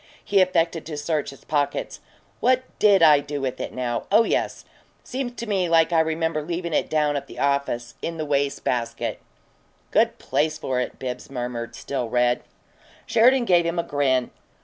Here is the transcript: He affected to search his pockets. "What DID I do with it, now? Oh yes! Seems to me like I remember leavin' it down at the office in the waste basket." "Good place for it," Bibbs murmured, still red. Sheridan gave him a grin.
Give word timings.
He 0.25 0.41
affected 0.41 0.83
to 0.87 0.97
search 0.97 1.29
his 1.29 1.43
pockets. 1.43 1.99
"What 2.39 2.63
DID 2.79 3.03
I 3.03 3.19
do 3.19 3.39
with 3.39 3.59
it, 3.59 3.71
now? 3.71 4.07
Oh 4.11 4.23
yes! 4.23 4.65
Seems 5.03 5.33
to 5.33 5.45
me 5.45 5.69
like 5.69 5.93
I 5.93 5.99
remember 5.99 6.41
leavin' 6.41 6.73
it 6.73 6.89
down 6.89 7.15
at 7.15 7.27
the 7.27 7.37
office 7.37 7.93
in 8.01 8.17
the 8.17 8.25
waste 8.25 8.63
basket." 8.63 9.19
"Good 9.91 10.17
place 10.17 10.57
for 10.57 10.79
it," 10.79 10.97
Bibbs 10.97 11.29
murmured, 11.29 11.75
still 11.75 12.09
red. 12.09 12.41
Sheridan 13.05 13.45
gave 13.45 13.63
him 13.63 13.77
a 13.77 13.83
grin. 13.83 14.31